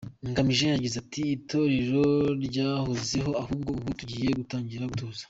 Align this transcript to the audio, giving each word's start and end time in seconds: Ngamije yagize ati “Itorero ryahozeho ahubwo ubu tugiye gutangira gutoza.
Ngamije 0.29 0.65
yagize 0.67 0.95
ati 1.03 1.21
“Itorero 1.37 2.03
ryahozeho 2.45 3.31
ahubwo 3.41 3.69
ubu 3.73 3.89
tugiye 3.99 4.29
gutangira 4.39 4.89
gutoza. 4.93 5.19